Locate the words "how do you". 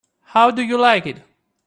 0.33-0.79